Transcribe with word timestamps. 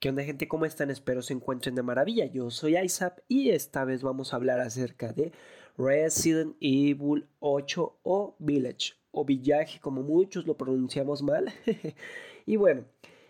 ¿Qué 0.00 0.08
onda 0.08 0.24
gente? 0.24 0.48
¿Cómo 0.48 0.64
están? 0.64 0.90
Espero 0.90 1.20
se 1.20 1.34
encuentren 1.34 1.74
de 1.74 1.82
maravilla. 1.82 2.24
Yo 2.24 2.50
soy 2.50 2.78
Isaac 2.78 3.22
y 3.28 3.50
esta 3.50 3.84
vez 3.84 4.02
vamos 4.02 4.32
a 4.32 4.36
hablar 4.36 4.58
acerca 4.58 5.12
de 5.12 5.30
Resident 5.76 6.56
Evil 6.58 7.26
8 7.40 7.98
o 8.02 8.34
Village 8.38 8.94
o 9.10 9.26
Village 9.26 9.78
como 9.78 10.02
muchos 10.02 10.46
lo 10.46 10.56
pronunciamos 10.56 11.22
mal. 11.22 11.52
y 12.46 12.56
bueno, 12.56 12.86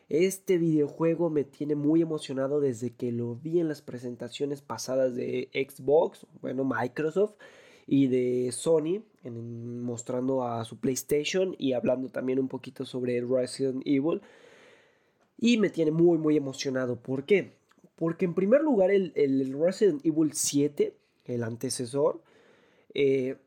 este 0.08 0.58
videojuego 0.58 1.28
me 1.28 1.42
tiene 1.42 1.74
muy 1.74 2.02
emocionado 2.02 2.60
desde 2.60 2.94
que 2.94 3.10
lo 3.10 3.34
vi 3.34 3.58
en 3.58 3.66
las 3.66 3.82
presentaciones 3.82 4.62
pasadas 4.62 5.16
de 5.16 5.50
Xbox, 5.52 6.24
bueno, 6.40 6.62
Microsoft 6.64 7.34
y 7.84 8.06
de 8.06 8.52
Sony, 8.52 9.02
mostrando 9.24 10.44
a 10.44 10.64
su 10.64 10.78
PlayStation 10.78 11.56
y 11.58 11.72
hablando 11.72 12.10
también 12.10 12.38
un 12.38 12.46
poquito 12.46 12.84
sobre 12.84 13.20
Resident 13.22 13.82
Evil. 13.84 14.20
Y 15.42 15.56
me 15.56 15.70
tiene 15.70 15.90
muy, 15.90 16.18
muy 16.18 16.36
emocionado. 16.36 16.96
¿Por 16.96 17.24
qué? 17.24 17.54
Porque 17.96 18.26
en 18.26 18.34
primer 18.34 18.60
lugar 18.60 18.90
el, 18.90 19.56
Resident 19.58 20.04
Evil 20.04 20.34
7, 20.34 20.94
el 21.24 21.42
antecesor, 21.42 22.22
eh, 22.92 23.38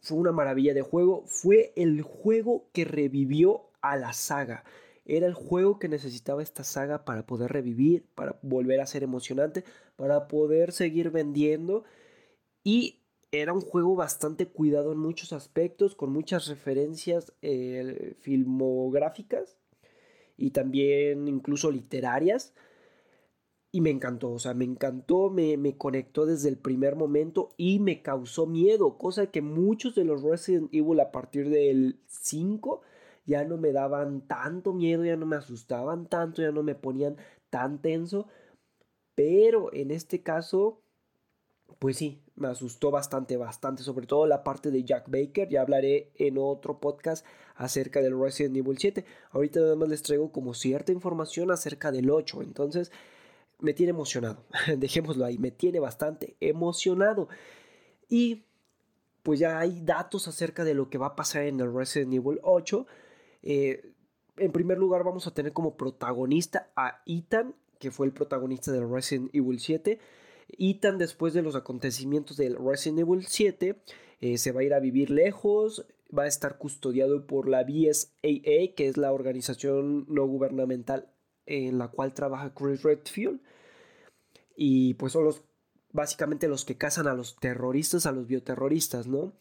fue 0.00 0.16
una 0.16 0.32
maravilla 0.32 0.72
de 0.72 0.80
juego. 0.80 1.24
Fue 1.26 1.74
el 1.76 2.00
juego 2.00 2.70
que 2.72 2.86
revivió 2.86 3.66
a 3.82 3.96
la 3.96 4.14
saga. 4.14 4.64
Era 5.04 5.26
el 5.26 5.34
juego 5.34 5.78
que 5.78 5.88
necesitaba 5.88 6.42
esta 6.42 6.64
saga 6.64 7.04
para 7.04 7.26
poder 7.26 7.52
revivir, 7.52 8.06
para 8.14 8.38
volver 8.40 8.80
a 8.80 8.86
ser 8.86 9.02
emocionante, 9.02 9.62
para 9.96 10.28
poder 10.28 10.72
seguir 10.72 11.10
vendiendo. 11.10 11.84
Y 12.64 13.00
era 13.30 13.52
un 13.52 13.60
juego 13.60 13.94
bastante 13.94 14.46
cuidado 14.46 14.92
en 14.92 14.98
muchos 14.98 15.34
aspectos, 15.34 15.96
con 15.96 16.12
muchas 16.12 16.46
referencias 16.46 17.34
eh, 17.42 18.14
filmográficas 18.20 19.58
y 20.36 20.50
también 20.50 21.28
incluso 21.28 21.70
literarias. 21.70 22.54
Y 23.74 23.80
me 23.80 23.90
encantó, 23.90 24.32
o 24.32 24.38
sea, 24.38 24.52
me 24.52 24.66
encantó, 24.66 25.30
me, 25.30 25.56
me, 25.56 25.78
conectó 25.78 26.26
desde 26.26 26.50
el 26.50 26.58
primer 26.58 26.94
momento 26.94 27.54
y 27.56 27.78
me 27.78 28.02
causó 28.02 28.46
miedo, 28.46 28.98
cosa 28.98 29.28
que 29.28 29.40
muchos 29.40 29.94
de 29.94 30.04
los 30.04 30.22
Resident 30.22 30.68
Evil 30.74 31.00
a 31.00 31.10
partir 31.10 31.48
del 31.48 31.98
5 32.06 32.82
ya 33.24 33.44
no 33.44 33.56
me 33.56 33.72
daban 33.72 34.26
tanto 34.26 34.74
miedo, 34.74 35.04
ya 35.04 35.16
no 35.16 35.26
me 35.26 35.36
asustaban 35.36 36.06
tanto, 36.06 36.42
ya 36.42 36.52
no 36.52 36.62
me 36.62 36.74
ponían 36.74 37.16
tan 37.50 37.80
tenso. 37.80 38.28
Pero 39.14 39.72
en 39.72 39.90
este 39.90 40.22
caso, 40.22 40.82
pues 41.82 41.96
sí, 41.96 42.22
me 42.36 42.46
asustó 42.46 42.92
bastante, 42.92 43.36
bastante, 43.36 43.82
sobre 43.82 44.06
todo 44.06 44.24
la 44.28 44.44
parte 44.44 44.70
de 44.70 44.84
Jack 44.84 45.10
Baker, 45.10 45.48
ya 45.48 45.62
hablaré 45.62 46.12
en 46.14 46.38
otro 46.38 46.78
podcast 46.78 47.26
acerca 47.56 48.00
del 48.00 48.16
Resident 48.16 48.56
Evil 48.56 48.78
7. 48.78 49.04
Ahorita 49.32 49.58
nada 49.58 49.74
más 49.74 49.88
les 49.88 50.00
traigo 50.00 50.30
como 50.30 50.54
cierta 50.54 50.92
información 50.92 51.50
acerca 51.50 51.90
del 51.90 52.08
8, 52.08 52.40
entonces 52.42 52.92
me 53.58 53.74
tiene 53.74 53.90
emocionado, 53.90 54.44
dejémoslo 54.78 55.24
ahí, 55.24 55.38
me 55.38 55.50
tiene 55.50 55.80
bastante 55.80 56.36
emocionado. 56.38 57.26
Y 58.08 58.44
pues 59.24 59.40
ya 59.40 59.58
hay 59.58 59.80
datos 59.80 60.28
acerca 60.28 60.62
de 60.62 60.74
lo 60.74 60.88
que 60.88 60.98
va 60.98 61.08
a 61.08 61.16
pasar 61.16 61.46
en 61.46 61.58
el 61.58 61.74
Resident 61.74 62.14
Evil 62.14 62.38
8. 62.44 62.86
Eh, 63.42 63.90
en 64.36 64.52
primer 64.52 64.78
lugar 64.78 65.02
vamos 65.02 65.26
a 65.26 65.34
tener 65.34 65.52
como 65.52 65.76
protagonista 65.76 66.70
a 66.76 67.02
Ethan, 67.06 67.56
que 67.80 67.90
fue 67.90 68.06
el 68.06 68.12
protagonista 68.12 68.70
del 68.70 68.88
Resident 68.88 69.34
Evil 69.34 69.58
7 69.58 69.98
Ethan, 70.58 70.98
después 70.98 71.34
de 71.34 71.42
los 71.42 71.56
acontecimientos 71.56 72.36
del 72.36 72.56
Resident 72.56 73.00
Evil 73.00 73.26
7, 73.26 73.82
eh, 74.20 74.38
se 74.38 74.52
va 74.52 74.60
a 74.60 74.64
ir 74.64 74.74
a 74.74 74.80
vivir 74.80 75.10
lejos, 75.10 75.86
va 76.16 76.24
a 76.24 76.28
estar 76.28 76.58
custodiado 76.58 77.26
por 77.26 77.48
la 77.48 77.64
BSAA, 77.64 78.74
que 78.76 78.88
es 78.88 78.96
la 78.96 79.12
organización 79.12 80.06
no 80.08 80.26
gubernamental 80.26 81.12
en 81.46 81.78
la 81.78 81.88
cual 81.88 82.14
trabaja 82.14 82.54
Chris 82.54 82.82
Redfield. 82.82 83.40
Y 84.54 84.94
pues 84.94 85.12
son 85.12 85.24
los, 85.24 85.42
básicamente 85.90 86.48
los 86.48 86.64
que 86.64 86.76
cazan 86.76 87.06
a 87.08 87.14
los 87.14 87.36
terroristas, 87.36 88.06
a 88.06 88.12
los 88.12 88.26
bioterroristas, 88.26 89.06
¿no? 89.06 89.32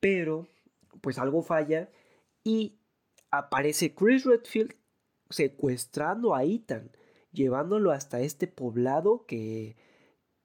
Pero, 0.00 0.48
pues 1.00 1.18
algo 1.18 1.42
falla 1.42 1.90
y 2.42 2.80
aparece 3.30 3.94
Chris 3.94 4.24
Redfield 4.24 4.74
secuestrando 5.30 6.34
a 6.34 6.44
Ethan, 6.44 6.90
llevándolo 7.32 7.92
hasta 7.92 8.20
este 8.20 8.46
poblado 8.46 9.24
que 9.26 9.76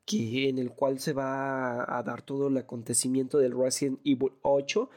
que, 0.07 0.47
en 0.47 0.57
el 0.57 0.72
cual 0.72 1.00
se 1.00 1.13
va 1.13 1.97
a 1.97 2.01
dar 2.01 2.22
todo 2.22 2.47
el 2.47 2.57
acontecimiento 2.57 3.38
del 3.38 3.51
Resident 3.51 4.00
Evil 4.06 4.31
8 4.41 4.90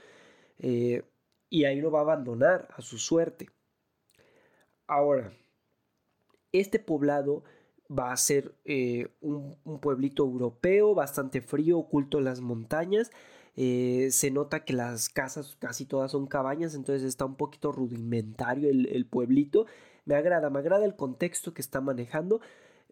eh, 0.61 1.03
y 1.51 1.65
ahí 1.65 1.81
lo 1.81 1.91
va 1.91 1.99
a 1.99 2.03
abandonar 2.03 2.69
a 2.77 2.81
su 2.81 2.97
suerte. 2.97 3.51
Ahora, 4.87 5.33
este 6.53 6.79
poblado 6.79 7.43
va 7.91 8.13
a 8.13 8.17
ser 8.17 8.55
eh, 8.65 9.09
un, 9.21 9.59
pueblito 9.81 10.23
europeo 10.25 10.95
bastante 10.95 11.41
frío, 11.41 11.79
oculto 11.79 12.19
en 12.19 12.25
las 12.25 12.41
montañas. 12.41 13.11
Eh, 13.57 14.09
se 14.13 14.31
nota 14.31 14.65
que 14.65 14.75
las 14.75 15.09
casas 15.09 15.57
casi 15.59 15.87
todas 15.87 16.13
son 16.13 16.29
cabañas, 16.29 16.77
entonces 16.77 17.03
está 17.03 17.25
un 17.25 17.35
poquito 17.35 17.73
rudimentario 17.73 18.71
el, 18.71 18.87
el 18.87 19.07
pueblito. 19.07 19.67
Me 20.05 20.15
agrada, 20.15 20.51
me 20.51 20.61
agrada 20.61 20.85
el 20.85 20.95
contexto 20.95 21.53
que 21.53 21.63
está 21.63 21.81
manejando 21.81 22.41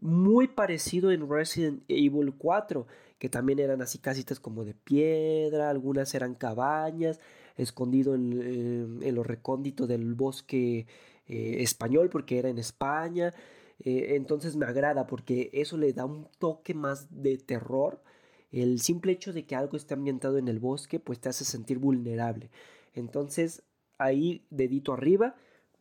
muy 0.01 0.49
parecido 0.49 1.11
en 1.11 1.29
Resident 1.29 1.83
Evil 1.89 2.35
4, 2.37 2.87
que 3.19 3.29
también 3.29 3.59
eran 3.59 3.83
así 3.83 3.99
casitas 3.99 4.41
como 4.41 4.65
de 4.65 4.75
piedra, 4.75 5.71
algunas 5.71 6.15
eran 6.15 6.35
cabañas, 6.35 7.21
escondido 7.57 8.15
en, 8.15 9.01
en, 9.03 9.15
lo 9.15 9.23
recóndito 9.23 9.87
del 9.87 10.15
bosque 10.15 10.87
eh, 11.27 11.57
español, 11.63 12.09
porque 12.11 12.39
era 12.39 12.49
en 12.49 12.59
España. 12.59 13.33
Eh, 13.81 14.17
entonces 14.17 14.57
me 14.57 14.67
agrada 14.67 15.07
porque 15.07 15.51
eso 15.53 15.77
le 15.77 15.93
da 15.93 16.05
un 16.05 16.29
toque 16.39 16.75
más 16.75 17.09
de 17.11 17.39
terror. 17.39 18.03
El 18.51 18.81
simple 18.81 19.13
hecho 19.13 19.33
de 19.33 19.45
que 19.45 19.57
algo 19.57 19.77
esté 19.77 19.95
ambientado 19.95 20.39
en 20.39 20.49
el 20.49 20.59
bosque, 20.59 21.01
pues 21.01 21.21
te 21.21 21.29
hace 21.29 21.45
sentir 21.45 21.79
vulnerable. 21.79 22.51
Entonces, 22.95 23.63
ahí 23.99 24.47
dedito 24.51 24.93
arriba 24.93 25.37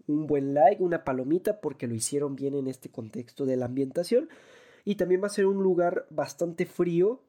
un 0.07 0.27
buen 0.27 0.53
like, 0.53 0.81
una 0.81 1.03
palomita, 1.03 1.61
porque 1.61 1.87
lo 1.87 1.95
hicieron 1.95 2.35
bien 2.35 2.55
en 2.55 2.67
este 2.67 2.89
contexto 2.89 3.45
de 3.45 3.57
la 3.57 3.65
ambientación. 3.65 4.29
Y 4.85 4.95
también 4.95 5.21
va 5.21 5.27
a 5.27 5.31
ser 5.31 5.45
un 5.45 5.61
lugar 5.61 6.07
bastante 6.09 6.65
frío. 6.65 7.21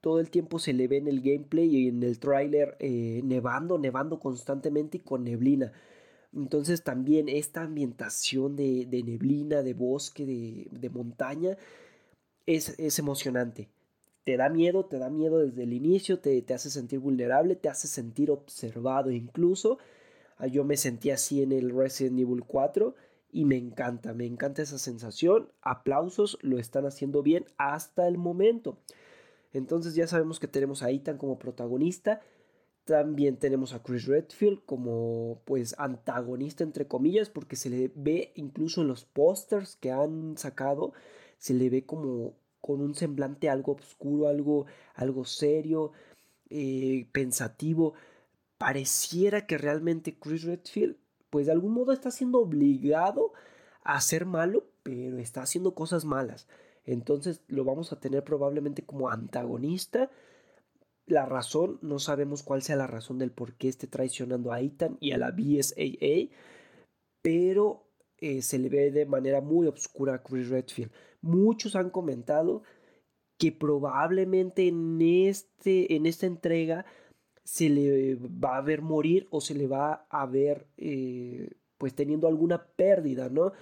Todo 0.00 0.20
el 0.20 0.30
tiempo 0.30 0.58
se 0.58 0.72
le 0.72 0.88
ve 0.88 0.98
en 0.98 1.08
el 1.08 1.20
gameplay 1.20 1.76
y 1.76 1.88
en 1.88 2.02
el 2.02 2.18
tráiler 2.18 2.76
eh, 2.78 3.20
nevando, 3.24 3.78
nevando 3.78 4.20
constantemente 4.20 4.98
y 4.98 5.00
con 5.00 5.24
neblina. 5.24 5.72
Entonces 6.32 6.84
también 6.84 7.28
esta 7.28 7.62
ambientación 7.62 8.54
de, 8.54 8.86
neblina, 9.04 9.62
de 9.62 9.74
bosque, 9.74 10.24
de, 10.24 10.90
montaña, 10.90 11.56
es, 12.46 12.78
es, 12.78 12.98
emocionante. 12.98 13.68
Te 14.24 14.36
da 14.36 14.48
miedo, 14.48 14.84
te 14.84 14.98
da 14.98 15.10
miedo 15.10 15.40
desde 15.40 15.64
el 15.64 15.72
inicio, 15.72 16.20
te, 16.20 16.40
te 16.42 16.54
hace 16.54 16.70
sentir 16.70 17.00
vulnerable, 17.00 17.56
te 17.56 17.68
hace 17.68 17.88
sentir 17.88 18.30
observado 18.30 19.10
incluso. 19.10 19.78
Ah, 20.40 20.46
yo 20.46 20.64
me 20.64 20.78
sentí 20.78 21.10
así 21.10 21.42
en 21.42 21.52
el 21.52 21.68
Resident 21.68 22.18
Evil 22.18 22.44
4 22.46 22.94
y 23.30 23.44
me 23.44 23.58
encanta, 23.58 24.14
me 24.14 24.24
encanta 24.24 24.62
esa 24.62 24.78
sensación. 24.78 25.52
Aplausos, 25.60 26.38
lo 26.40 26.58
están 26.58 26.86
haciendo 26.86 27.22
bien 27.22 27.44
hasta 27.58 28.08
el 28.08 28.16
momento. 28.16 28.78
Entonces 29.52 29.94
ya 29.94 30.06
sabemos 30.06 30.40
que 30.40 30.48
tenemos 30.48 30.82
a 30.82 30.90
Ethan 30.90 31.18
como 31.18 31.38
protagonista. 31.38 32.22
También 32.86 33.36
tenemos 33.36 33.74
a 33.74 33.82
Chris 33.82 34.06
Redfield 34.06 34.64
como 34.64 35.42
pues 35.44 35.74
antagonista 35.78 36.64
entre 36.64 36.88
comillas 36.88 37.28
porque 37.28 37.56
se 37.56 37.68
le 37.68 37.92
ve 37.94 38.32
incluso 38.34 38.80
en 38.80 38.88
los 38.88 39.04
pósters 39.04 39.76
que 39.76 39.92
han 39.92 40.38
sacado, 40.38 40.94
se 41.36 41.52
le 41.52 41.68
ve 41.68 41.84
como 41.84 42.32
con 42.62 42.80
un 42.80 42.94
semblante 42.94 43.50
algo 43.50 43.72
oscuro, 43.72 44.28
algo, 44.28 44.64
algo 44.94 45.26
serio, 45.26 45.92
eh, 46.48 47.06
pensativo 47.12 47.92
pareciera 48.60 49.46
que 49.46 49.56
realmente 49.56 50.18
Chris 50.18 50.44
Redfield, 50.44 50.98
pues 51.30 51.46
de 51.46 51.52
algún 51.52 51.72
modo 51.72 51.94
está 51.94 52.10
siendo 52.10 52.40
obligado 52.40 53.32
a 53.82 53.98
ser 54.02 54.26
malo, 54.26 54.66
pero 54.82 55.16
está 55.16 55.40
haciendo 55.40 55.74
cosas 55.74 56.04
malas. 56.04 56.46
Entonces 56.84 57.40
lo 57.48 57.64
vamos 57.64 57.90
a 57.90 58.00
tener 58.00 58.22
probablemente 58.22 58.84
como 58.84 59.08
antagonista. 59.08 60.10
La 61.06 61.24
razón, 61.24 61.78
no 61.80 61.98
sabemos 61.98 62.42
cuál 62.42 62.60
sea 62.60 62.76
la 62.76 62.86
razón 62.86 63.18
del 63.18 63.30
por 63.30 63.54
qué 63.54 63.68
esté 63.68 63.86
traicionando 63.86 64.52
a 64.52 64.60
Ethan 64.60 64.98
y 65.00 65.12
a 65.12 65.16
la 65.16 65.30
BSAA, 65.30 66.28
pero 67.22 67.86
eh, 68.18 68.42
se 68.42 68.58
le 68.58 68.68
ve 68.68 68.90
de 68.90 69.06
manera 69.06 69.40
muy 69.40 69.68
oscura 69.68 70.16
a 70.16 70.22
Chris 70.22 70.50
Redfield. 70.50 70.92
Muchos 71.22 71.76
han 71.76 71.88
comentado 71.88 72.62
que 73.38 73.52
probablemente 73.52 74.68
en, 74.68 75.00
este, 75.00 75.94
en 75.96 76.04
esta 76.04 76.26
entrega 76.26 76.84
se 77.44 77.68
le 77.68 78.16
va 78.16 78.56
a 78.56 78.60
ver 78.60 78.82
morir 78.82 79.26
o 79.30 79.40
se 79.40 79.54
le 79.54 79.66
va 79.66 80.06
a 80.08 80.26
ver 80.26 80.66
eh, 80.76 81.50
pues 81.78 81.94
teniendo 81.94 82.28
alguna 82.28 82.66
pérdida, 82.76 83.28
¿no? 83.28 83.52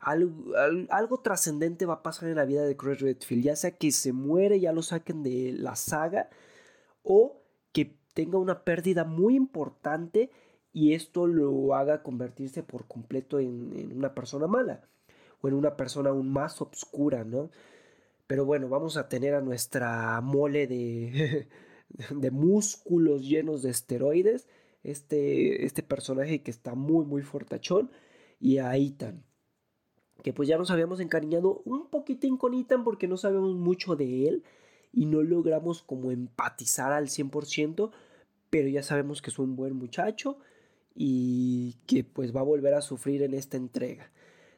Algo, 0.00 1.20
trascendente 1.20 1.84
va 1.84 1.94
a 1.94 2.02
pasar 2.02 2.28
en 2.28 2.36
la 2.36 2.44
vida 2.44 2.64
de 2.64 2.76
Chris 2.76 3.00
Redfield, 3.00 3.42
ya 3.42 3.56
sea 3.56 3.72
que 3.72 3.90
se 3.90 4.12
muere, 4.12 4.60
ya 4.60 4.72
lo 4.72 4.82
saquen 4.82 5.22
de 5.22 5.52
la 5.52 5.74
saga, 5.74 6.30
o 7.02 7.42
que 7.72 7.96
tenga 8.14 8.38
una 8.38 8.62
pérdida 8.62 9.04
muy 9.04 9.34
importante 9.34 10.30
y 10.72 10.94
esto 10.94 11.26
lo 11.26 11.74
haga 11.74 12.02
convertirse 12.02 12.62
por 12.62 12.86
completo 12.86 13.40
en, 13.40 13.92
una 13.96 14.14
persona 14.14 14.46
mala. 14.46 14.82
o 15.40 15.48
en 15.48 15.54
una 15.54 15.76
persona 15.76 16.10
aún 16.10 16.32
más 16.32 16.60
oscura, 16.62 17.24
¿no? 17.24 17.50
Pero 18.26 18.44
bueno, 18.44 18.68
vamos 18.68 18.96
a 18.96 19.08
tener 19.08 19.34
a 19.34 19.40
nuestra 19.40 20.20
mole 20.20 20.66
de, 20.66 21.48
de 22.10 22.30
músculos 22.30 23.26
llenos 23.26 23.62
de 23.62 23.70
esteroides, 23.70 24.48
este, 24.82 25.64
este 25.64 25.82
personaje 25.82 26.42
que 26.42 26.50
está 26.50 26.74
muy, 26.74 27.04
muy 27.04 27.22
fortachón, 27.22 27.90
y 28.40 28.58
a 28.58 28.76
Ethan, 28.76 29.24
que 30.22 30.32
pues 30.32 30.48
ya 30.48 30.58
nos 30.58 30.70
habíamos 30.70 31.00
encariñado 31.00 31.62
un 31.64 31.88
poquitín 31.88 32.36
con 32.36 32.54
Ethan 32.54 32.84
porque 32.84 33.08
no 33.08 33.16
sabemos 33.16 33.54
mucho 33.54 33.96
de 33.96 34.28
él 34.28 34.44
y 34.92 35.06
no 35.06 35.22
logramos 35.22 35.82
como 35.82 36.10
empatizar 36.10 36.92
al 36.92 37.08
100%, 37.08 37.90
pero 38.50 38.68
ya 38.68 38.82
sabemos 38.82 39.22
que 39.22 39.30
es 39.30 39.38
un 39.38 39.56
buen 39.56 39.74
muchacho 39.74 40.38
y 40.94 41.76
que 41.86 42.04
pues 42.04 42.34
va 42.34 42.40
a 42.40 42.44
volver 42.44 42.74
a 42.74 42.80
sufrir 42.80 43.22
en 43.22 43.34
esta 43.34 43.56
entrega. 43.56 44.10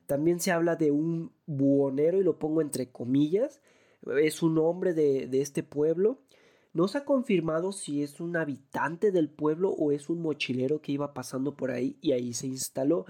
También 0.07 0.41
se 0.41 0.53
habla 0.53 0.77
de 0.77 0.91
un 0.91 1.33
buhonero 1.47 2.21
y 2.21 2.25
lo 2.25 2.39
pongo 2.39 2.63
entre 2.63 2.91
comillas, 2.91 3.61
es 4.21 4.43
un 4.43 4.59
hombre 4.59 4.95
de, 4.95 5.27
de 5.27 5.41
este 5.41 5.63
pueblo. 5.63 6.21
No 6.73 6.89
se 6.89 6.99
ha 6.99 7.05
confirmado 7.05 7.73
si 7.73 8.03
es 8.03 8.21
un 8.21 8.37
habitante 8.37 9.11
del 9.11 9.31
pueblo 9.31 9.71
o 9.71 9.93
es 9.93 10.09
un 10.09 10.21
mochilero 10.21 10.81
que 10.81 10.93
iba 10.93 11.15
pasando 11.15 11.57
por 11.57 11.71
ahí 11.71 11.99
y 12.01 12.13
ahí 12.13 12.35
se 12.35 12.47
instaló. 12.47 13.07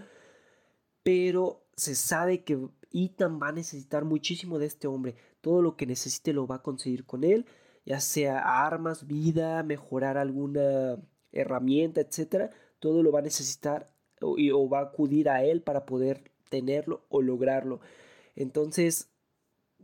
Pero 1.03 1.67
se 1.77 1.95
sabe 1.95 2.45
que 2.45 2.59
Ethan 2.93 3.39
va 3.41 3.49
a 3.49 3.53
necesitar 3.53 4.05
muchísimo 4.05 4.59
de 4.59 4.67
este 4.67 4.87
hombre. 4.87 5.17
Todo 5.41 5.63
lo 5.63 5.77
que 5.77 5.87
necesite 5.87 6.33
lo 6.33 6.47
va 6.47 6.57
a 6.57 6.63
conseguir 6.63 7.05
con 7.05 7.25
él, 7.25 7.47
ya 7.85 8.01
sea 8.01 8.67
armas, 8.67 9.07
vida, 9.07 9.63
mejorar 9.63 10.19
alguna 10.19 10.99
herramienta, 11.33 12.01
etcétera. 12.01 12.51
Todo 12.79 13.03
lo 13.03 13.13
va 13.13 13.21
a 13.21 13.23
necesitar 13.23 13.93
o, 14.21 14.37
o 14.55 14.69
va 14.69 14.81
a 14.81 14.83
acudir 14.85 15.29
a 15.29 15.45
él 15.45 15.63
para 15.63 15.87
poder 15.87 16.31
tenerlo 16.49 17.05
o 17.09 17.23
lograrlo. 17.23 17.81
Entonces, 18.37 19.11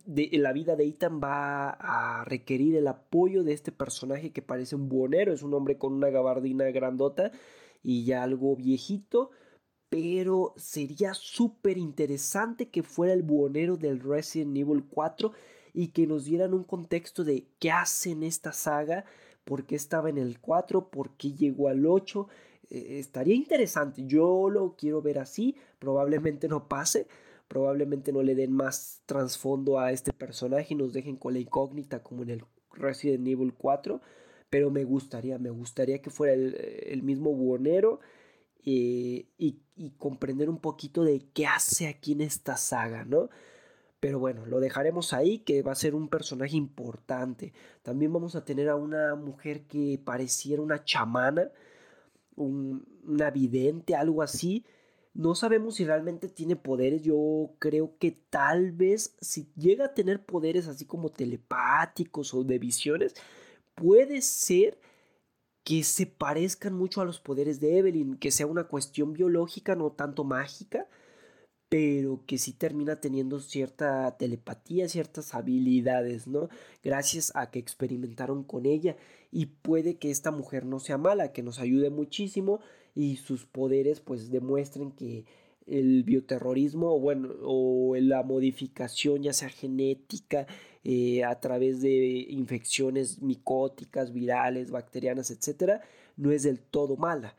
de, 0.06 0.30
la 0.32 0.52
vida 0.52 0.76
de 0.76 0.86
Ethan 0.86 1.20
va 1.22 1.70
a 1.70 2.24
requerir 2.24 2.76
el 2.76 2.88
apoyo 2.88 3.44
de 3.44 3.52
este 3.52 3.72
personaje 3.72 4.32
que 4.32 4.42
parece 4.42 4.76
un 4.76 4.88
buonero, 4.88 5.32
es 5.32 5.42
un 5.42 5.54
hombre 5.54 5.78
con 5.78 5.92
una 5.92 6.10
gabardina 6.10 6.64
grandota 6.66 7.32
y 7.82 8.04
ya 8.04 8.22
algo 8.22 8.56
viejito, 8.56 9.30
pero 9.88 10.54
sería 10.56 11.14
súper 11.14 11.78
interesante 11.78 12.68
que 12.68 12.82
fuera 12.82 13.12
el 13.12 13.22
buonero 13.22 13.76
del 13.76 14.00
Resident 14.00 14.56
Evil 14.56 14.84
4 14.88 15.32
y 15.72 15.88
que 15.88 16.06
nos 16.06 16.24
dieran 16.24 16.54
un 16.54 16.64
contexto 16.64 17.24
de 17.24 17.46
qué 17.58 17.70
hace 17.70 18.10
en 18.12 18.22
esta 18.22 18.52
saga, 18.52 19.04
por 19.44 19.66
qué 19.66 19.76
estaba 19.76 20.08
en 20.08 20.18
el 20.18 20.40
4, 20.40 20.88
por 20.88 21.16
qué 21.16 21.32
llegó 21.32 21.68
al 21.68 21.86
8. 21.86 22.28
Eh, 22.70 22.98
estaría 22.98 23.34
interesante, 23.34 24.04
yo 24.06 24.48
lo 24.50 24.76
quiero 24.76 25.02
ver 25.02 25.18
así, 25.18 25.56
probablemente 25.78 26.48
no 26.48 26.68
pase, 26.68 27.06
probablemente 27.54 28.12
no 28.12 28.24
le 28.24 28.34
den 28.34 28.50
más 28.50 29.00
trasfondo 29.06 29.78
a 29.78 29.92
este 29.92 30.12
personaje 30.12 30.74
y 30.74 30.76
nos 30.76 30.92
dejen 30.92 31.14
con 31.14 31.34
la 31.34 31.38
incógnita 31.38 32.02
como 32.02 32.24
en 32.24 32.30
el 32.30 32.44
Resident 32.72 33.28
Evil 33.28 33.54
4, 33.54 34.00
pero 34.50 34.72
me 34.72 34.82
gustaría, 34.82 35.38
me 35.38 35.50
gustaría 35.50 36.02
que 36.02 36.10
fuera 36.10 36.32
el, 36.32 37.00
mismo 37.04 37.32
buonero 37.32 38.00
eh, 38.64 39.28
y, 39.38 39.60
y, 39.76 39.90
comprender 39.98 40.50
un 40.50 40.58
poquito 40.58 41.04
de 41.04 41.20
qué 41.32 41.46
hace 41.46 41.86
aquí 41.86 42.12
en 42.12 42.22
esta 42.22 42.56
saga, 42.56 43.04
¿no? 43.04 43.30
Pero 44.00 44.18
bueno, 44.18 44.44
lo 44.46 44.58
dejaremos 44.58 45.12
ahí, 45.12 45.38
que 45.38 45.62
va 45.62 45.70
a 45.70 45.76
ser 45.76 45.94
un 45.94 46.08
personaje 46.08 46.56
importante. 46.56 47.52
También 47.82 48.12
vamos 48.12 48.34
a 48.34 48.44
tener 48.44 48.68
a 48.68 48.74
una 48.74 49.14
mujer 49.14 49.68
que 49.68 50.00
pareciera 50.04 50.60
una 50.60 50.82
chamana, 50.82 51.52
un, 52.34 52.84
una 53.06 53.30
vidente, 53.30 53.94
algo 53.94 54.22
así, 54.22 54.66
no 55.14 55.36
sabemos 55.36 55.76
si 55.76 55.84
realmente 55.84 56.28
tiene 56.28 56.56
poderes. 56.56 57.02
Yo 57.02 57.54
creo 57.60 57.96
que 57.98 58.10
tal 58.10 58.72
vez 58.72 59.16
si 59.20 59.48
llega 59.56 59.86
a 59.86 59.94
tener 59.94 60.24
poderes 60.24 60.66
así 60.66 60.84
como 60.84 61.10
telepáticos 61.10 62.34
o 62.34 62.42
de 62.44 62.58
visiones, 62.58 63.14
puede 63.74 64.22
ser 64.22 64.78
que 65.64 65.82
se 65.84 66.06
parezcan 66.06 66.74
mucho 66.74 67.00
a 67.00 67.04
los 67.04 67.20
poderes 67.20 67.60
de 67.60 67.78
Evelyn, 67.78 68.18
que 68.18 68.30
sea 68.30 68.46
una 68.46 68.64
cuestión 68.64 69.14
biológica, 69.14 69.74
no 69.74 69.92
tanto 69.92 70.24
mágica, 70.24 70.88
pero 71.70 72.22
que 72.26 72.36
sí 72.36 72.52
termina 72.52 73.00
teniendo 73.00 73.40
cierta 73.40 74.16
telepatía, 74.18 74.88
ciertas 74.88 75.34
habilidades, 75.34 76.26
¿no? 76.26 76.48
Gracias 76.82 77.32
a 77.34 77.50
que 77.50 77.60
experimentaron 77.60 78.44
con 78.44 78.66
ella 78.66 78.96
y 79.30 79.46
puede 79.46 79.96
que 79.96 80.10
esta 80.10 80.30
mujer 80.30 80.66
no 80.66 80.80
sea 80.80 80.98
mala, 80.98 81.32
que 81.32 81.42
nos 81.42 81.58
ayude 81.60 81.88
muchísimo 81.90 82.60
y 82.94 83.16
sus 83.16 83.44
poderes 83.44 84.00
pues 84.00 84.30
demuestren 84.30 84.92
que 84.92 85.24
el 85.66 86.04
bioterrorismo 86.04 86.94
o 86.94 87.00
bueno 87.00 87.30
o 87.42 87.96
la 87.96 88.22
modificación 88.22 89.22
ya 89.22 89.32
sea 89.32 89.48
genética 89.48 90.46
eh, 90.84 91.24
a 91.24 91.40
través 91.40 91.80
de 91.80 92.26
infecciones 92.28 93.22
micóticas 93.22 94.12
virales 94.12 94.70
bacterianas 94.70 95.30
etcétera 95.30 95.80
no 96.16 96.32
es 96.32 96.42
del 96.42 96.60
todo 96.60 96.96
mala 96.96 97.34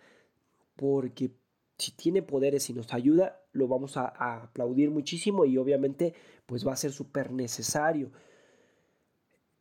porque 0.76 1.32
si 1.78 1.92
tiene 1.92 2.24
poderes 2.24 2.70
y 2.70 2.74
nos 2.74 2.94
ayuda 2.94 3.40
lo 3.54 3.68
vamos 3.68 3.98
a, 3.98 4.08
a 4.08 4.44
aplaudir 4.44 4.90
muchísimo 4.90 5.46
y 5.46 5.58
obviamente 5.58 6.14
pues 6.46 6.66
va 6.66 6.74
a 6.74 6.78
ser 6.78 6.92
súper 6.92 7.32
necesario. 7.32 8.12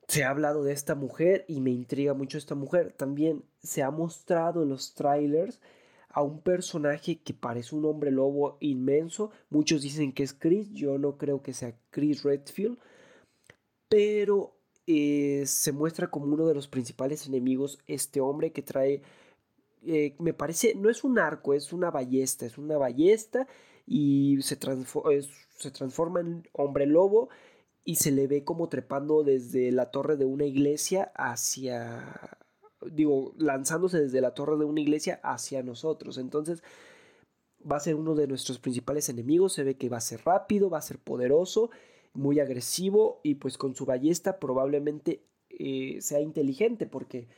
Se 0.09 0.25
ha 0.25 0.31
hablado 0.31 0.65
de 0.65 0.73
esta 0.73 0.95
mujer 0.95 1.45
y 1.49 1.61
me 1.61 1.71
intriga 1.71 2.13
mucho 2.13 2.37
esta 2.37 2.55
mujer. 2.55 2.93
También 2.93 3.43
se 3.63 3.83
ha 3.83 3.91
mostrado 3.91 4.63
en 4.63 4.69
los 4.69 4.95
trailers 4.95 5.61
a 6.15 6.23
un 6.23 6.41
personaje 6.41 7.19
que 7.19 7.35
parece 7.35 7.75
un 7.75 7.85
hombre 7.85 8.13
lobo 8.13 8.57
inmenso. 8.61 9.33
Muchos 9.51 9.83
dicen 9.83 10.13
que 10.13 10.23
es 10.23 10.33
Chris, 10.33 10.71
yo 10.73 10.97
no 10.97 11.19
creo 11.19 11.43
que 11.43 11.53
sea 11.53 11.77
Chris 11.91 12.23
Redfield, 12.23 12.79
pero 13.89 14.57
eh, 14.87 15.43
se 15.47 15.73
muestra 15.73 16.11
como 16.11 16.27
uno 16.33 16.47
de 16.47 16.55
los 16.55 16.69
principales 16.69 17.27
enemigos 17.27 17.81
este 17.89 18.21
hombre 18.21 18.53
que 18.53 18.63
trae, 18.63 19.03
eh, 19.83 20.15
me 20.21 20.33
parece, 20.33 20.77
no 20.77 20.89
es 20.89 21.03
un 21.03 21.19
arco, 21.19 21.53
es 21.53 21.73
una 21.73 21.91
ballesta, 21.91 22.47
es 22.47 22.59
una 22.59 22.79
ballesta 22.79 23.49
y 23.85 24.39
se, 24.43 24.57
se 24.57 25.71
transforma 25.73 26.21
en 26.21 26.49
hombre 26.53 26.87
lobo 26.87 27.29
y 27.85 27.97
se 27.97 28.13
le 28.13 28.29
ve 28.29 28.45
como 28.45 28.69
trepando 28.69 29.25
desde 29.25 29.73
la 29.73 29.91
torre 29.91 30.17
de 30.17 30.27
una 30.27 30.45
iglesia 30.45 31.11
hacia 31.17 32.39
digo, 32.93 33.35
lanzándose 33.37 34.01
desde 34.01 34.21
la 34.21 34.35
torre 34.35 34.57
de 34.57 34.65
una 34.65 34.81
iglesia 34.81 35.21
hacia 35.23 35.63
nosotros. 35.63 36.19
Entonces, 36.19 36.63
va 37.71 37.77
a 37.77 37.81
ser 37.81 37.95
uno 37.95 38.15
de 38.15 38.27
nuestros 38.27 38.59
principales 38.59 39.09
enemigos. 39.09 39.55
Se 39.55 39.65
ve 39.65 39.77
que 39.77 39.89
va 39.89 39.99
a 39.99 40.03
ser 40.03 40.21
rápido, 40.25 40.71
va 40.71 40.79
a 40.79 40.83
ser 40.83 40.99
poderoso, 40.99 41.71
muy 42.13 42.41
agresivo 42.41 43.21
y 43.23 43.37
pues 43.37 43.59
con 43.59 43.75
su 43.75 43.87
ballesta 43.87 44.39
probablemente 44.39 45.25
eh, 45.51 45.99
sea 46.01 46.21
inteligente 46.21 46.87
porque 46.87 47.29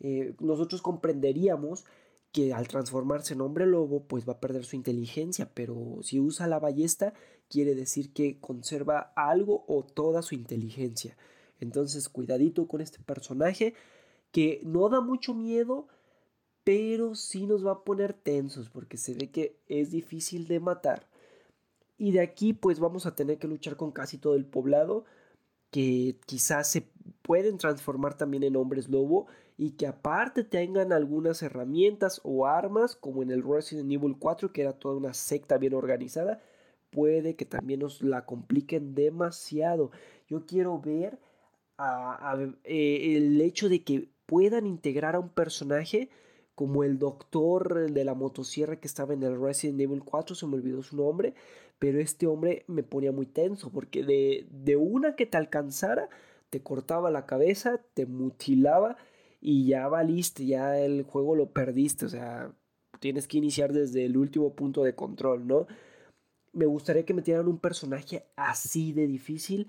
eh, 0.00 0.34
nosotros 0.40 0.82
comprenderíamos 0.82 1.84
que 2.32 2.52
al 2.52 2.68
transformarse 2.68 3.34
en 3.34 3.40
hombre 3.40 3.66
lobo 3.66 4.04
pues 4.04 4.28
va 4.28 4.34
a 4.34 4.40
perder 4.40 4.64
su 4.64 4.76
inteligencia, 4.76 5.50
pero 5.52 5.98
si 6.02 6.20
usa 6.20 6.46
la 6.46 6.60
ballesta 6.60 7.12
quiere 7.48 7.74
decir 7.74 8.12
que 8.12 8.38
conserva 8.40 9.12
algo 9.16 9.64
o 9.66 9.82
toda 9.82 10.22
su 10.22 10.36
inteligencia. 10.36 11.16
Entonces 11.58 12.08
cuidadito 12.08 12.68
con 12.68 12.80
este 12.80 13.00
personaje 13.00 13.74
que 14.32 14.60
no 14.64 14.88
da 14.88 15.00
mucho 15.00 15.34
miedo, 15.34 15.88
pero 16.64 17.14
sí 17.14 17.46
nos 17.46 17.66
va 17.66 17.72
a 17.72 17.84
poner 17.84 18.12
tensos 18.12 18.68
porque 18.70 18.96
se 18.96 19.14
ve 19.14 19.30
que 19.30 19.56
es 19.66 19.90
difícil 19.90 20.46
de 20.46 20.60
matar. 20.60 21.08
Y 21.98 22.12
de 22.12 22.20
aquí 22.20 22.52
pues 22.52 22.80
vamos 22.80 23.06
a 23.06 23.14
tener 23.14 23.38
que 23.38 23.48
luchar 23.48 23.76
con 23.76 23.92
casi 23.92 24.18
todo 24.18 24.34
el 24.34 24.46
poblado 24.46 25.04
que 25.70 26.16
quizás 26.26 26.68
se 26.70 26.88
pueden 27.22 27.58
transformar 27.58 28.16
también 28.16 28.42
en 28.42 28.56
hombres 28.56 28.88
lobo 28.88 29.26
y 29.56 29.72
que 29.72 29.86
aparte 29.86 30.42
tengan 30.42 30.92
algunas 30.92 31.42
herramientas 31.42 32.20
o 32.24 32.46
armas 32.46 32.96
como 32.96 33.22
en 33.22 33.30
el 33.30 33.42
Resident 33.42 33.90
Evil 33.92 34.16
4 34.18 34.52
que 34.52 34.62
era 34.62 34.72
toda 34.72 34.96
una 34.96 35.14
secta 35.14 35.58
bien 35.58 35.74
organizada 35.74 36.40
puede 36.90 37.36
que 37.36 37.44
también 37.44 37.80
nos 37.80 38.02
la 38.02 38.26
compliquen 38.26 38.94
demasiado 38.94 39.92
yo 40.26 40.44
quiero 40.46 40.80
ver 40.80 41.18
eh, 42.64 43.16
el 43.16 43.40
hecho 43.40 43.68
de 43.68 43.84
que 43.84 44.08
puedan 44.30 44.64
integrar 44.64 45.16
a 45.16 45.18
un 45.18 45.28
personaje 45.28 46.08
como 46.54 46.84
el 46.84 47.00
doctor 47.00 47.90
de 47.90 48.04
la 48.04 48.14
motosierra 48.14 48.78
que 48.78 48.86
estaba 48.86 49.12
en 49.12 49.24
el 49.24 49.40
Resident 49.40 49.80
Evil 49.80 50.04
4, 50.04 50.36
se 50.36 50.46
me 50.46 50.54
olvidó 50.54 50.84
su 50.84 50.96
nombre, 50.96 51.34
pero 51.80 51.98
este 51.98 52.28
hombre 52.28 52.64
me 52.68 52.84
ponía 52.84 53.10
muy 53.10 53.26
tenso 53.26 53.72
porque 53.72 54.04
de, 54.04 54.46
de 54.52 54.76
una 54.76 55.16
que 55.16 55.26
te 55.26 55.36
alcanzara, 55.36 56.08
te 56.48 56.62
cortaba 56.62 57.10
la 57.10 57.26
cabeza, 57.26 57.80
te 57.94 58.06
mutilaba 58.06 58.96
y 59.40 59.66
ya 59.66 59.88
valiste, 59.88 60.46
ya 60.46 60.78
el 60.78 61.02
juego 61.02 61.34
lo 61.34 61.52
perdiste, 61.52 62.06
o 62.06 62.08
sea, 62.08 62.54
tienes 63.00 63.26
que 63.26 63.38
iniciar 63.38 63.72
desde 63.72 64.04
el 64.04 64.16
último 64.16 64.54
punto 64.54 64.84
de 64.84 64.94
control, 64.94 65.48
¿no? 65.48 65.66
Me 66.52 66.66
gustaría 66.66 67.04
que 67.04 67.14
metieran 67.14 67.48
un 67.48 67.58
personaje 67.58 68.26
así 68.36 68.92
de 68.92 69.08
difícil, 69.08 69.66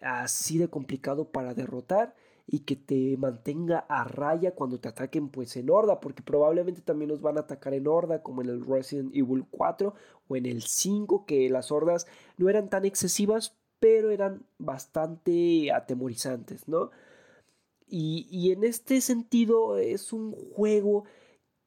así 0.00 0.58
de 0.58 0.66
complicado 0.66 1.30
para 1.30 1.54
derrotar 1.54 2.16
y 2.52 2.60
que 2.60 2.74
te 2.74 3.16
mantenga 3.16 3.78
a 3.88 4.02
raya 4.02 4.56
cuando 4.56 4.80
te 4.80 4.88
ataquen 4.88 5.28
pues 5.28 5.56
en 5.56 5.70
horda, 5.70 6.00
porque 6.00 6.20
probablemente 6.20 6.80
también 6.80 7.10
nos 7.10 7.22
van 7.22 7.36
a 7.36 7.42
atacar 7.42 7.74
en 7.74 7.86
horda 7.86 8.24
como 8.24 8.42
en 8.42 8.48
el 8.48 8.66
Resident 8.66 9.14
Evil 9.14 9.44
4 9.52 9.94
o 10.26 10.36
en 10.36 10.46
el 10.46 10.62
5, 10.62 11.26
que 11.26 11.48
las 11.48 11.70
hordas 11.70 12.08
no 12.38 12.48
eran 12.48 12.68
tan 12.68 12.84
excesivas, 12.84 13.56
pero 13.78 14.10
eran 14.10 14.42
bastante 14.58 15.70
atemorizantes, 15.70 16.66
¿no? 16.66 16.90
Y, 17.86 18.26
y 18.32 18.50
en 18.50 18.64
este 18.64 19.00
sentido 19.00 19.76
es 19.76 20.12
un 20.12 20.32
juego 20.32 21.04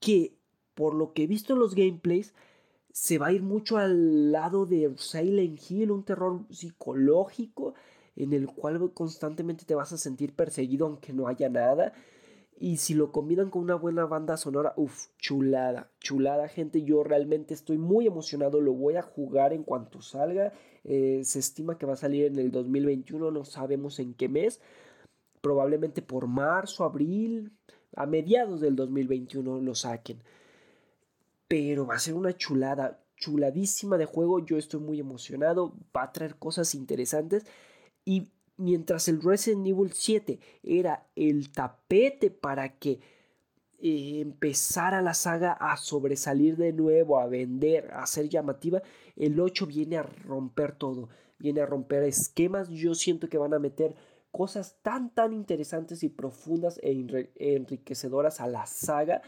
que, 0.02 0.36
por 0.75 0.96
lo 0.96 1.13
que 1.13 1.24
he 1.24 1.28
visto 1.28 1.54
en 1.54 1.60
los 1.60 1.75
gameplays, 1.75 2.34
se 2.92 3.18
va 3.20 3.28
a 3.28 3.32
ir 3.32 3.42
mucho 3.42 3.78
al 3.78 4.34
lado 4.34 4.66
de 4.66 4.94
Silent 4.98 5.62
Hill, 5.70 5.92
un 5.92 6.04
terror 6.04 6.42
psicológico 6.50 7.74
en 8.15 8.34
el 8.34 8.48
cual 8.48 8.91
constantemente 8.93 9.65
te 9.65 9.75
vas 9.75 9.91
a 9.91 9.98
sentir 9.98 10.34
perseguido 10.36 10.86
aunque 10.86 11.13
no 11.13 11.27
haya 11.27 11.50
nada. 11.50 11.93
Y 12.58 12.77
si 12.77 12.93
lo 12.93 13.12
combinan 13.12 13.50
con 13.50 13.63
una 13.63 13.75
buena 13.75 14.05
banda 14.05 14.38
sonora, 14.38 14.74
uff, 14.77 15.08
chulada, 15.17 15.91
chulada 16.00 16.48
gente. 16.48 16.84
Yo 16.84 17.03
realmente 17.03 17.53
estoy 17.53 17.77
muy 17.77 18.08
emocionado, 18.08 18.62
lo 18.62 18.74
voy 18.74 18.96
a 18.96 19.01
jugar 19.01 19.53
en 19.53 19.63
cuanto 19.63 20.01
salga. 20.01 20.53
Eh, 20.84 21.22
se 21.24 21.39
estima 21.39 21.77
que 21.77 21.86
va 21.86 21.93
a 21.93 21.98
salir 21.98 22.25
en 22.25 22.38
el 22.38 22.51
2021, 22.51 23.32
no 23.32 23.43
sabemos 23.43 24.00
en 24.00 24.13
qué 24.13 24.29
mes. 24.29 24.62
Probablemente 25.41 26.01
por 26.01 26.27
marzo, 26.27 26.84
abril, 26.86 27.51
a 27.96 28.05
mediados 28.05 28.62
del 28.62 28.75
2021 28.75 29.60
lo 29.60 29.75
saquen. 29.75 30.22
Pero 31.48 31.86
va 31.86 31.96
a 31.96 32.00
ser 32.00 32.13
una 32.13 32.38
chulada, 32.38 33.03
chuladísima 33.17 33.98
de 33.98 34.05
juego. 34.05 34.39
Yo 34.39 34.58
estoy 34.58 34.79
muy 34.79 35.00
emocionado, 35.00 35.74
va 35.96 36.03
a 36.03 36.12
traer 36.12 36.36
cosas 36.36 36.75
interesantes. 36.75 37.46
Y 38.06 38.30
mientras 38.58 39.08
el 39.08 39.22
Resident 39.22 39.68
Evil 39.68 39.92
7 39.94 40.40
era 40.64 41.08
el 41.16 41.52
tapete 41.52 42.32
para 42.32 42.78
que 42.78 43.00
eh, 43.80 44.22
empezara 44.22 45.02
la 45.02 45.14
saga 45.14 45.54
a 45.54 45.76
sobresalir 45.78 46.56
de 46.58 46.74
nuevo, 46.74 47.20
a 47.20 47.28
vender, 47.28 47.92
a 47.92 48.06
ser 48.08 48.30
llamativa, 48.30 48.82
el 49.16 49.40
8 49.40 49.66
viene 49.66 49.98
a 49.98 50.04
romper 50.04 50.76
todo, 50.76 51.10
viene 51.38 51.62
a 51.62 51.66
romper 51.66 52.04
esquemas. 52.04 52.70
Yo 52.70 52.96
siento 52.96 53.28
que 53.28 53.38
van 53.38 53.54
a 53.54 53.60
meter 53.60 53.96
cosas 54.32 54.78
tan 54.82 55.14
tan 55.14 55.32
interesantes 55.34 56.02
y 56.04 56.10
profundas 56.10 56.80
e 56.82 57.28
enriquecedoras 57.36 58.42
a 58.42 58.48
la 58.48 58.66
saga 58.66 59.22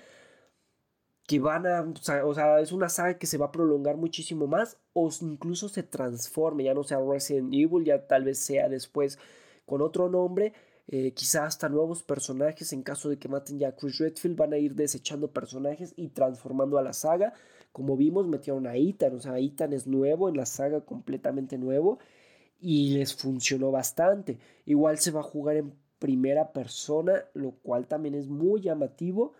que 1.28 1.40
van 1.40 1.66
a, 1.66 1.82
o 2.24 2.34
sea, 2.34 2.60
es 2.60 2.72
una 2.72 2.90
saga 2.90 3.18
que 3.18 3.26
se 3.26 3.38
va 3.38 3.48
a 3.48 3.52
prolongar 3.52 3.98
muchísimo 3.98 4.48
más 4.48 4.78
o 4.94 5.10
incluso 5.22 5.70
se 5.70 5.84
transforme, 5.84 6.66
ya 6.66 6.74
no 6.74 6.84
sea 6.84 7.00
Resident 7.00 7.54
Evil, 7.54 7.84
ya 7.84 8.06
tal 8.08 8.24
vez 8.26 8.40
sea 8.40 8.70
después 8.70 9.18
con 9.66 9.82
otro 9.82 10.08
nombre, 10.10 10.54
eh, 10.88 11.14
quizá 11.14 11.46
hasta 11.46 11.68
nuevos 11.68 12.04
personajes 12.04 12.72
en 12.74 12.84
caso 12.84 13.10
de 13.10 13.18
que 13.18 13.28
maten 13.28 13.58
ya 13.58 13.70
a 13.70 13.76
Chris 13.76 13.98
Redfield, 13.98 14.38
van 14.38 14.54
a 14.54 14.58
ir 14.58 14.76
desechando 14.76 15.32
personajes 15.32 15.94
y 15.98 16.10
transformando 16.10 16.78
a 16.78 16.84
la 16.84 16.94
saga, 16.94 17.34
como 17.72 17.98
vimos 17.98 18.28
metieron 18.28 18.68
a 18.68 18.76
Ethan, 18.76 19.16
o 19.16 19.20
sea, 19.20 19.40
Ethan 19.40 19.74
es 19.74 19.88
nuevo 19.88 20.30
en 20.30 20.38
la 20.38 20.46
saga, 20.46 20.82
completamente 20.82 21.58
nuevo, 21.58 21.98
y 22.62 22.92
les 22.92 23.16
funcionó 23.16 23.72
bastante, 23.72 24.38
igual 24.66 25.00
se 25.00 25.12
va 25.12 25.22
a 25.22 25.24
jugar 25.24 25.58
en 25.58 25.74
primera 25.98 26.54
persona, 26.54 27.26
lo 27.34 27.52
cual 27.52 27.88
también 27.88 28.14
es 28.14 28.28
muy 28.28 28.62
llamativo, 28.62 29.34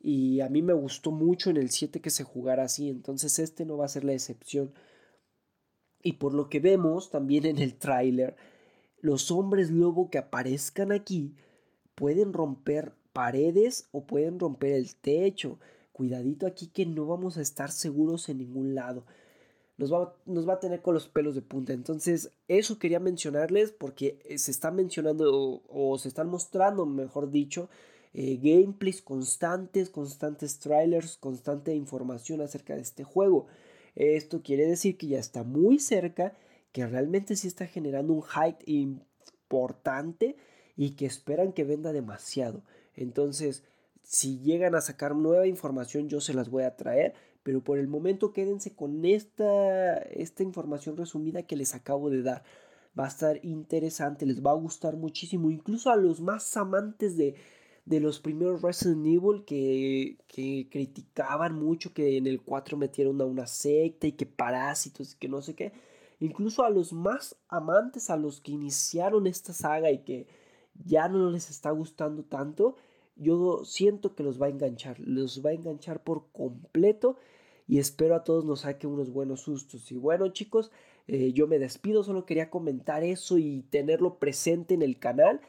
y 0.00 0.40
a 0.40 0.48
mí 0.48 0.62
me 0.62 0.72
gustó 0.72 1.10
mucho 1.10 1.50
en 1.50 1.56
el 1.56 1.70
7 1.70 2.00
que 2.00 2.10
se 2.10 2.24
jugara 2.24 2.64
así, 2.64 2.88
entonces 2.88 3.38
este 3.38 3.64
no 3.64 3.76
va 3.76 3.86
a 3.86 3.88
ser 3.88 4.04
la 4.04 4.12
excepción. 4.12 4.72
Y 6.02 6.14
por 6.14 6.34
lo 6.34 6.48
que 6.48 6.60
vemos 6.60 7.10
también 7.10 7.44
en 7.44 7.58
el 7.58 7.76
tráiler, 7.76 8.36
los 9.00 9.30
hombres 9.30 9.70
lobo 9.70 10.10
que 10.10 10.18
aparezcan 10.18 10.92
aquí 10.92 11.34
pueden 11.94 12.32
romper 12.32 12.94
paredes 13.12 13.88
o 13.90 14.06
pueden 14.06 14.38
romper 14.38 14.72
el 14.72 14.94
techo. 14.96 15.58
Cuidadito 15.92 16.46
aquí 16.46 16.68
que 16.68 16.86
no 16.86 17.06
vamos 17.06 17.36
a 17.36 17.42
estar 17.42 17.72
seguros 17.72 18.28
en 18.28 18.38
ningún 18.38 18.76
lado. 18.76 19.04
Nos 19.76 19.92
va, 19.92 20.16
nos 20.26 20.48
va 20.48 20.54
a 20.54 20.60
tener 20.60 20.82
con 20.82 20.94
los 20.94 21.08
pelos 21.08 21.34
de 21.34 21.42
punta. 21.42 21.72
Entonces, 21.72 22.32
eso 22.46 22.78
quería 22.78 23.00
mencionarles 23.00 23.72
porque 23.72 24.20
se 24.36 24.50
está 24.50 24.70
mencionando 24.70 25.62
o 25.68 25.98
se 25.98 26.08
están 26.08 26.28
mostrando, 26.28 26.86
mejor 26.86 27.30
dicho, 27.30 27.68
eh, 28.14 28.38
gameplays 28.42 29.02
constantes, 29.02 29.90
constantes 29.90 30.58
trailers, 30.58 31.16
constante 31.16 31.74
información 31.74 32.40
acerca 32.40 32.74
de 32.74 32.82
este 32.82 33.04
juego. 33.04 33.46
Esto 33.94 34.42
quiere 34.42 34.66
decir 34.66 34.96
que 34.96 35.08
ya 35.08 35.18
está 35.18 35.42
muy 35.42 35.78
cerca, 35.78 36.36
que 36.72 36.86
realmente 36.86 37.36
sí 37.36 37.48
está 37.48 37.66
generando 37.66 38.12
un 38.12 38.22
hype 38.22 38.64
importante 38.66 40.36
y 40.76 40.90
que 40.90 41.06
esperan 41.06 41.52
que 41.52 41.64
venda 41.64 41.92
demasiado. 41.92 42.62
Entonces, 42.94 43.64
si 44.02 44.38
llegan 44.38 44.74
a 44.74 44.80
sacar 44.80 45.14
nueva 45.14 45.46
información, 45.46 46.08
yo 46.08 46.20
se 46.20 46.34
las 46.34 46.48
voy 46.48 46.62
a 46.62 46.76
traer. 46.76 47.14
Pero 47.42 47.62
por 47.62 47.78
el 47.78 47.88
momento 47.88 48.32
quédense 48.32 48.74
con 48.74 49.04
esta, 49.04 49.98
esta 49.98 50.42
información 50.42 50.96
resumida 50.96 51.44
que 51.44 51.56
les 51.56 51.74
acabo 51.74 52.10
de 52.10 52.22
dar. 52.22 52.42
Va 52.98 53.04
a 53.04 53.08
estar 53.08 53.44
interesante, 53.44 54.26
les 54.26 54.44
va 54.44 54.50
a 54.50 54.54
gustar 54.54 54.96
muchísimo. 54.96 55.50
Incluso 55.50 55.90
a 55.90 55.96
los 55.96 56.20
más 56.20 56.56
amantes 56.56 57.16
de, 57.16 57.36
de 57.88 58.00
los 58.00 58.20
primeros 58.20 58.60
Resident 58.60 59.06
Evil 59.06 59.44
que, 59.46 60.18
que 60.28 60.68
criticaban 60.70 61.54
mucho 61.54 61.94
que 61.94 62.18
en 62.18 62.26
el 62.26 62.42
4 62.42 62.76
metieron 62.76 63.18
a 63.22 63.24
una 63.24 63.46
secta 63.46 64.06
y 64.06 64.12
que 64.12 64.26
parásitos 64.26 65.14
y 65.14 65.16
que 65.16 65.28
no 65.28 65.40
sé 65.40 65.54
qué. 65.54 65.72
Incluso 66.20 66.64
a 66.64 66.70
los 66.70 66.92
más 66.92 67.36
amantes, 67.48 68.10
a 68.10 68.18
los 68.18 68.42
que 68.42 68.52
iniciaron 68.52 69.26
esta 69.26 69.54
saga 69.54 69.90
y 69.90 70.00
que 70.00 70.26
ya 70.84 71.08
no 71.08 71.30
les 71.30 71.48
está 71.48 71.70
gustando 71.70 72.24
tanto, 72.24 72.76
yo 73.16 73.64
siento 73.64 74.14
que 74.14 74.22
los 74.22 74.40
va 74.40 74.46
a 74.46 74.50
enganchar, 74.50 75.00
los 75.00 75.42
va 75.42 75.50
a 75.50 75.54
enganchar 75.54 76.04
por 76.04 76.26
completo 76.30 77.16
y 77.66 77.78
espero 77.78 78.14
a 78.16 78.22
todos 78.22 78.44
nos 78.44 78.60
saque 78.60 78.86
unos 78.86 79.10
buenos 79.10 79.40
sustos. 79.40 79.90
Y 79.92 79.96
bueno 79.96 80.28
chicos, 80.28 80.70
eh, 81.06 81.32
yo 81.32 81.46
me 81.46 81.58
despido, 81.58 82.04
solo 82.04 82.26
quería 82.26 82.50
comentar 82.50 83.02
eso 83.02 83.38
y 83.38 83.62
tenerlo 83.70 84.18
presente 84.18 84.74
en 84.74 84.82
el 84.82 84.98
canal 84.98 85.40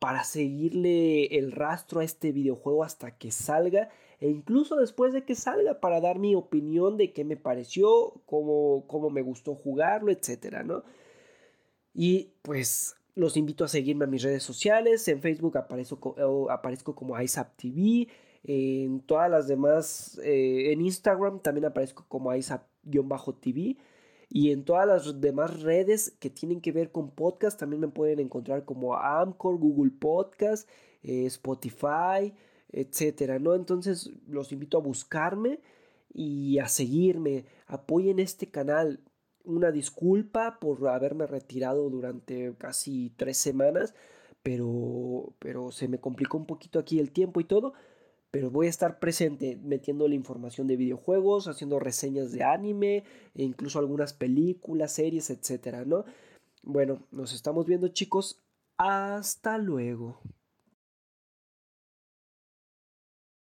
para 0.00 0.24
seguirle 0.24 1.26
el 1.38 1.52
rastro 1.52 2.00
a 2.00 2.04
este 2.04 2.32
videojuego 2.32 2.82
hasta 2.82 3.16
que 3.16 3.30
salga 3.30 3.90
e 4.18 4.28
incluso 4.28 4.76
después 4.76 5.12
de 5.12 5.24
que 5.24 5.34
salga 5.34 5.78
para 5.78 6.00
dar 6.00 6.18
mi 6.18 6.34
opinión 6.34 6.96
de 6.96 7.12
qué 7.12 7.24
me 7.24 7.36
pareció, 7.36 8.14
cómo, 8.26 8.84
cómo 8.86 9.10
me 9.10 9.22
gustó 9.22 9.54
jugarlo, 9.54 10.10
etcétera, 10.10 10.62
¿no? 10.62 10.82
Y 11.94 12.32
pues 12.42 12.96
los 13.14 13.36
invito 13.36 13.64
a 13.64 13.68
seguirme 13.68 14.04
a 14.04 14.08
mis 14.08 14.22
redes 14.22 14.42
sociales, 14.42 15.06
en 15.08 15.20
Facebook 15.20 15.56
aparezco, 15.58 16.16
aparezco 16.50 16.94
como 16.94 17.20
ISAPTV, 17.20 18.08
en 18.44 19.00
todas 19.00 19.30
las 19.30 19.48
demás, 19.48 20.18
eh, 20.24 20.72
en 20.72 20.80
Instagram 20.80 21.40
también 21.40 21.66
aparezco 21.66 22.06
como 22.08 22.34
ISAP-TV 22.34 23.76
y 24.30 24.52
en 24.52 24.64
todas 24.64 24.86
las 24.86 25.20
demás 25.20 25.60
redes 25.60 26.12
que 26.20 26.30
tienen 26.30 26.60
que 26.60 26.70
ver 26.70 26.92
con 26.92 27.10
podcast 27.10 27.58
también 27.58 27.80
me 27.80 27.88
pueden 27.88 28.20
encontrar 28.20 28.64
como 28.64 28.94
Amcor, 28.94 29.58
Google 29.58 29.90
Podcast, 29.90 30.68
eh, 31.02 31.26
Spotify, 31.26 32.32
etcétera, 32.70 33.40
¿no? 33.40 33.56
Entonces 33.56 34.10
los 34.28 34.52
invito 34.52 34.78
a 34.78 34.82
buscarme 34.82 35.60
y 36.14 36.60
a 36.60 36.68
seguirme. 36.68 37.44
Apoyen 37.66 38.20
este 38.20 38.48
canal. 38.48 39.00
Una 39.44 39.72
disculpa 39.72 40.60
por 40.60 40.86
haberme 40.86 41.26
retirado 41.26 41.90
durante 41.90 42.54
casi 42.56 43.12
tres 43.16 43.36
semanas, 43.36 43.94
pero, 44.44 45.34
pero 45.40 45.72
se 45.72 45.88
me 45.88 45.98
complicó 45.98 46.36
un 46.36 46.46
poquito 46.46 46.78
aquí 46.78 47.00
el 47.00 47.10
tiempo 47.10 47.40
y 47.40 47.44
todo 47.44 47.72
pero 48.30 48.50
voy 48.50 48.66
a 48.66 48.70
estar 48.70 48.98
presente 48.98 49.58
metiendo 49.62 50.06
la 50.06 50.14
información 50.14 50.66
de 50.66 50.76
videojuegos, 50.76 51.48
haciendo 51.48 51.78
reseñas 51.78 52.32
de 52.32 52.44
anime, 52.44 53.04
e 53.34 53.42
incluso 53.42 53.78
algunas 53.78 54.12
películas, 54.12 54.92
series, 54.92 55.30
etcétera, 55.30 55.84
¿no? 55.84 56.04
Bueno, 56.62 57.02
nos 57.10 57.32
estamos 57.32 57.66
viendo 57.66 57.88
chicos. 57.88 58.40
Hasta 58.76 59.58
luego. 59.58 60.20